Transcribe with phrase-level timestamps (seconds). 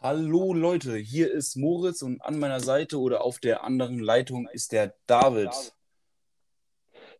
[0.00, 4.70] Hallo Leute, hier ist Moritz und an meiner Seite oder auf der anderen Leitung ist
[4.70, 5.50] der David.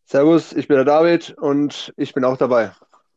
[0.05, 2.71] Servus, ich bin der David und ich bin auch dabei.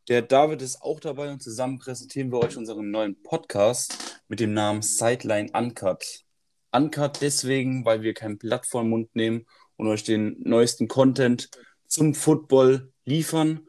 [0.10, 4.56] Der David ist auch dabei und zusammen präsentieren wir euch unseren neuen Podcast mit dem
[4.56, 6.24] Namen Sideline Uncut.
[6.72, 11.52] Uncut deswegen, weil wir kein Blatt vor den Mund nehmen und euch den neuesten Content
[11.86, 13.68] zum Football liefern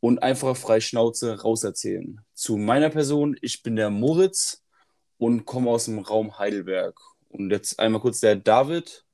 [0.00, 2.18] und einfach frei Schnauze rauserzählen.
[2.34, 4.64] Zu meiner Person, ich bin der Moritz
[5.20, 6.98] und komme aus dem Raum Heidelberg.
[7.28, 9.04] Und jetzt einmal kurz der David.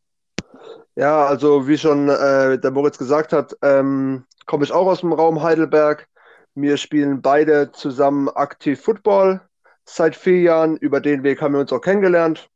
[0.95, 5.12] Ja, also wie schon äh, der Moritz gesagt hat, ähm, komme ich auch aus dem
[5.12, 6.09] Raum Heidelberg.
[6.55, 9.41] Wir spielen beide zusammen aktiv Football
[9.84, 10.77] seit vier Jahren.
[10.77, 12.48] Über den Weg haben wir uns auch kennengelernt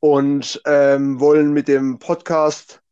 [0.00, 2.82] und ähm, wollen mit dem Podcast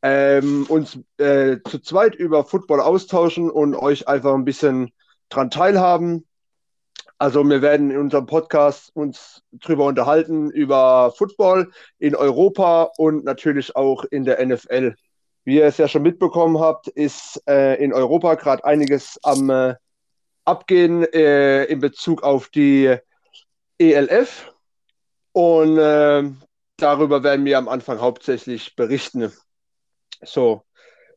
[0.00, 4.92] ähm, uns äh, zu zweit über Football austauschen und euch einfach ein bisschen
[5.28, 6.24] dran teilhaben.
[7.18, 13.74] Also wir werden in unserem Podcast uns drüber unterhalten über Football in Europa und natürlich
[13.74, 14.94] auch in der NFL.
[15.44, 19.74] Wie ihr es ja schon mitbekommen habt, ist äh, in Europa gerade einiges am äh,
[20.44, 22.96] Abgehen äh, in Bezug auf die
[23.78, 24.52] ELF.
[25.32, 26.24] Und äh,
[26.76, 29.32] darüber werden wir am Anfang hauptsächlich berichten.
[30.22, 30.64] So,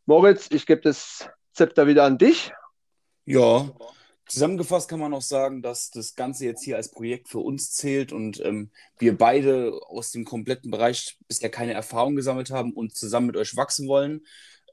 [0.06, 2.54] Moritz, ich gebe das Zepter wieder an dich.
[3.26, 3.70] Ja,
[4.30, 8.14] Zusammengefasst kann man auch sagen, dass das Ganze jetzt hier als Projekt für uns zählt
[8.14, 13.26] und ähm, wir beide aus dem kompletten Bereich bisher keine Erfahrung gesammelt haben und zusammen
[13.26, 14.22] mit euch wachsen wollen.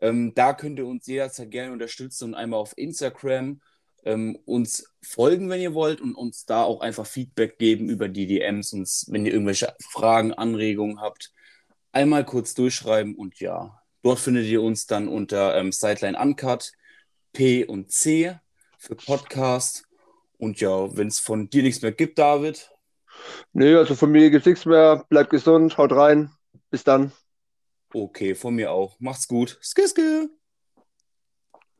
[0.03, 3.63] Ähm, da könnt ihr uns jederzeit gerne unterstützen und einmal auf Instagram
[4.05, 8.27] ähm, uns folgen, wenn ihr wollt und uns da auch einfach Feedback geben über die
[8.27, 11.33] DMs und wenn ihr irgendwelche Fragen, Anregungen habt,
[11.93, 16.73] einmal kurz durchschreiben und ja, dort findet ihr uns dann unter ähm, Sideline Uncut,
[17.33, 18.39] P und C
[18.79, 19.85] für Podcast.
[20.39, 22.71] Und ja, wenn es von dir nichts mehr gibt, David.
[23.53, 25.05] Nö, also von mir gibt es nichts mehr.
[25.09, 26.31] Bleibt gesund, haut rein.
[26.71, 27.13] Bis dann.
[27.93, 28.99] Okay, von mir auch.
[29.01, 29.59] Macht's gut.
[29.63, 30.29] Skiske.